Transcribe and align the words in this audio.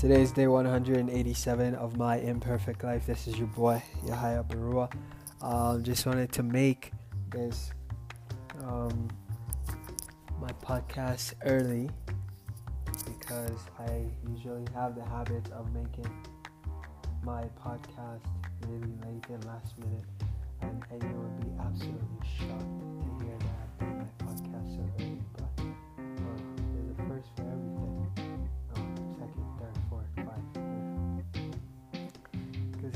Today 0.00 0.22
is 0.22 0.32
day 0.32 0.46
187 0.46 1.74
of 1.74 1.98
my 1.98 2.16
imperfect 2.16 2.82
life. 2.84 3.04
This 3.04 3.28
is 3.28 3.36
your 3.36 3.48
boy 3.48 3.82
Yahya 4.06 4.46
Barua. 4.48 4.90
Um, 5.42 5.84
just 5.84 6.06
wanted 6.06 6.32
to 6.32 6.42
make 6.42 6.92
this 7.28 7.70
um, 8.64 9.10
my 10.40 10.48
podcast 10.64 11.34
early 11.44 11.90
because 13.04 13.58
I 13.78 14.06
usually 14.26 14.64
have 14.74 14.94
the 14.94 15.04
habit 15.04 15.46
of 15.52 15.70
making 15.74 16.10
my 17.22 17.44
podcast 17.62 18.24
really 18.68 18.94
late 19.04 19.26
and 19.28 19.44
last 19.44 19.78
minute, 19.80 20.04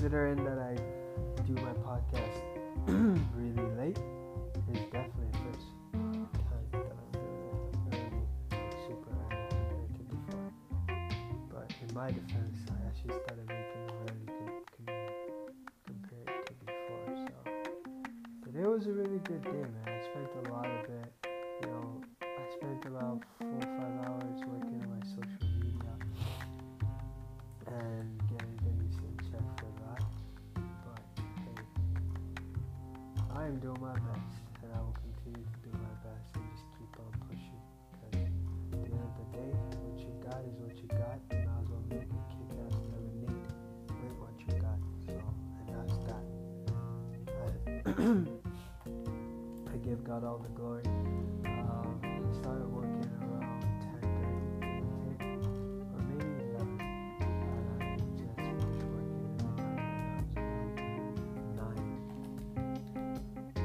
Considering 0.05 0.45
that 0.45 0.59
I 0.59 0.77
do 1.47 1.55
my 1.65 1.73
podcast 1.81 2.37
really 3.35 3.71
late, 3.81 3.99
it's 4.71 4.85
definitely 4.93 5.33
a 5.33 5.39
first 5.41 5.65
time 6.45 6.69
that 6.73 6.93
I'm 6.93 7.13
doing 7.17 7.41
it 7.49 7.97
early, 7.97 8.21
like 8.51 8.75
super 8.85 9.17
compared 9.49 9.97
to 9.97 10.03
before. 10.05 10.53
But 11.49 11.73
in 11.81 11.95
my 11.95 12.09
defense, 12.09 12.69
I 12.69 12.87
actually 12.87 13.15
started 13.25 13.49
making 13.49 13.81
them 13.87 13.97
early 14.05 14.29
co- 14.29 14.61
com- 14.77 15.09
compared 15.87 16.47
to 16.49 16.53
before. 16.53 17.09
So 17.25 18.45
today 18.45 18.67
was 18.69 18.87
a 18.87 18.93
really 18.93 19.21
good 19.25 19.43
day, 19.43 19.53
man. 19.53 19.89
I 19.89 20.05
spent 20.05 20.29
a 20.45 20.53
lot 20.53 20.67
of 20.67 20.85
it, 20.85 21.15
you 21.63 21.69
know, 21.69 22.03
I 22.21 22.55
spent 22.55 22.85
about 22.85 23.23
I 33.45 33.49
am 33.49 33.59
doing 33.59 33.79
my 33.79 33.93
best, 33.93 34.41
and 34.63 34.73
I 34.73 34.81
will 34.81 34.97
continue 35.05 35.45
to 35.45 35.69
do 35.69 35.71
my 35.77 35.95
best 36.01 36.33
and 36.33 36.45
just 36.57 36.65
keep 36.79 36.89
on 36.97 37.13
pushing. 37.29 37.61
Because 37.93 38.25
at 38.25 38.81
the 38.81 38.89
end 38.89 39.05
of 39.05 39.13
the 39.21 39.27
day, 39.37 39.53
what 39.85 40.01
you 40.01 40.09
got 40.25 40.41
is 40.49 40.57
what 40.65 40.73
you 40.81 40.89
got. 40.89 41.21
You 41.29 41.45
might 41.45 41.61
as 41.61 41.69
well 41.69 41.85
make 41.91 42.09
a 42.09 42.25
kick-ass 42.33 42.81
lemonade 42.89 43.45
with 44.01 44.17
what 44.17 44.33
you 44.41 44.49
got. 44.65 44.81
So, 45.05 45.13
and 45.61 45.69
that's 45.77 45.93
that. 46.09 46.25
I, 47.37 48.01
I 49.75 49.77
give 49.77 50.01
God 50.05 50.25
all 50.25 50.39
the 50.39 50.49
glory. 50.49 50.85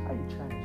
How 0.10 0.16
you 0.16 0.26
trying 0.36 0.59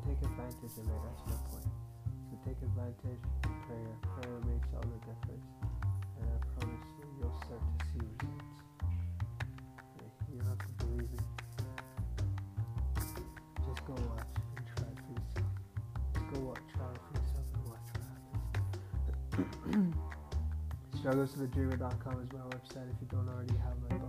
you 0.00 0.06
won't 0.06 0.20
take 0.20 0.30
advantage 0.30 0.76
of 0.78 0.86
it. 0.86 1.00
That's 1.04 1.22
my 1.26 1.36
point. 1.50 1.68
So 2.30 2.38
take 2.44 2.62
advantage 2.62 3.24
of 3.44 3.52
prayer. 3.66 3.92
Prayer 4.16 4.38
makes 4.48 4.68
all 4.74 4.86
the 4.86 5.00
difference, 5.04 5.46
and 6.20 6.26
I 6.30 6.36
promise 6.56 6.86
you, 6.98 7.06
you'll 7.20 7.36
start 7.44 7.60
to 7.60 7.84
see 7.92 8.00
results. 8.00 8.60
Okay, 9.96 10.08
You 10.32 10.38
don't 10.38 10.48
have 10.48 10.58
to 10.58 10.72
believe 10.84 11.10
me. 11.10 11.22
Just 13.66 13.82
go 13.86 13.94
watch 14.08 14.32
and 14.56 14.66
try 14.76 14.88
for 14.88 15.12
yourself. 15.12 15.52
Just 16.14 16.26
go 16.32 16.38
watch, 16.40 16.64
try 16.74 16.92
for 16.96 17.12
yourself, 17.18 17.46
and 17.54 17.64
watch 17.68 17.88
what 17.92 18.08
happens. 19.36 19.94
StrugglesToTheDreamer.com 21.00 22.16
is 22.22 22.32
my 22.32 22.44
website 22.52 22.88
if 22.88 22.96
you 23.00 23.08
don't 23.10 23.28
already 23.28 23.56
have 23.64 23.76
my 23.88 24.00